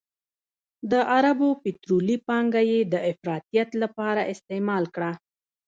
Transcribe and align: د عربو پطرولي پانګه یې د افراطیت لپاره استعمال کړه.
د 0.91 0.93
عربو 1.13 1.49
پطرولي 1.63 2.17
پانګه 2.27 2.61
یې 2.71 2.79
د 2.93 2.95
افراطیت 3.11 3.69
لپاره 3.83 4.21
استعمال 4.33 4.83
کړه. 4.95 5.11